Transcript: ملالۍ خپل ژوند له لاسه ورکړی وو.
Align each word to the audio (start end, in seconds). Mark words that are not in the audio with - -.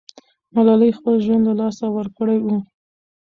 ملالۍ 0.55 0.91
خپل 0.97 1.13
ژوند 1.25 1.43
له 1.47 1.53
لاسه 1.61 1.85
ورکړی 1.97 2.37
وو. 2.41 2.57